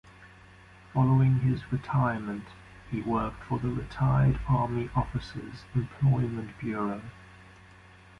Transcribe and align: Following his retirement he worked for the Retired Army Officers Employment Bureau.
Following 0.95 1.41
his 1.41 1.71
retirement 1.71 2.45
he 2.89 3.03
worked 3.03 3.43
for 3.43 3.59
the 3.59 3.69
Retired 3.69 4.39
Army 4.49 4.89
Officers 4.95 5.65
Employment 5.75 6.57
Bureau. 6.57 7.03